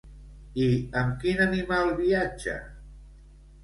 I 0.67 0.69
amb 1.03 1.21
quin 1.25 1.45
animal 1.47 1.95
viatja? 2.03 2.61